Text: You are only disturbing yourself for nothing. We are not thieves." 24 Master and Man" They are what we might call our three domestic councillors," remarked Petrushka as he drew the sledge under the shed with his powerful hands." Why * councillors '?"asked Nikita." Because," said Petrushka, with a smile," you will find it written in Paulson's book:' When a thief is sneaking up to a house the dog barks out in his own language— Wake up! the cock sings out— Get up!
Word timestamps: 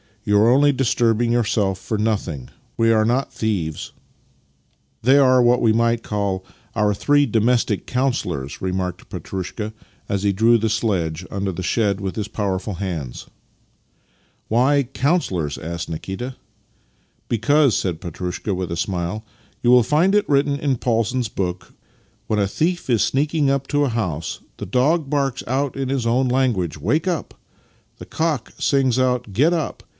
You 0.23 0.37
are 0.37 0.51
only 0.51 0.71
disturbing 0.71 1.31
yourself 1.31 1.79
for 1.79 1.97
nothing. 1.97 2.49
We 2.77 2.91
are 2.91 3.05
not 3.05 3.33
thieves." 3.33 3.91
24 3.91 4.01
Master 4.01 4.01
and 4.01 4.93
Man" 4.93 4.97
They 5.03 5.17
are 5.19 5.41
what 5.41 5.61
we 5.61 5.73
might 5.73 6.03
call 6.03 6.45
our 6.75 6.93
three 6.93 7.25
domestic 7.25 7.85
councillors," 7.87 8.61
remarked 8.61 9.09
Petrushka 9.09 9.73
as 10.07 10.21
he 10.23 10.31
drew 10.31 10.57
the 10.59 10.69
sledge 10.69 11.25
under 11.31 11.51
the 11.51 11.63
shed 11.63 11.99
with 12.01 12.15
his 12.15 12.27
powerful 12.27 12.75
hands." 12.75 13.27
Why 14.47 14.83
* 14.85 14.93
councillors 14.93 15.57
'?"asked 15.75 15.89
Nikita." 15.89 16.35
Because," 17.29 17.75
said 17.75 17.99
Petrushka, 17.99 18.53
with 18.55 18.71
a 18.71 18.77
smile," 18.77 19.23
you 19.63 19.69
will 19.71 19.83
find 19.83 20.13
it 20.15 20.29
written 20.29 20.59
in 20.59 20.77
Paulson's 20.77 21.29
book:' 21.29 21.73
When 22.27 22.39
a 22.39 22.47
thief 22.47 22.89
is 22.89 23.03
sneaking 23.03 23.49
up 23.49 23.67
to 23.67 23.85
a 23.85 23.89
house 23.89 24.39
the 24.57 24.65
dog 24.67 25.09
barks 25.09 25.43
out 25.47 25.75
in 25.75 25.89
his 25.89 26.05
own 26.07 26.27
language— 26.27 26.77
Wake 26.79 27.07
up! 27.07 27.39
the 27.97 28.05
cock 28.05 28.51
sings 28.59 28.97
out— 28.97 29.33
Get 29.33 29.53
up! 29.53 29.81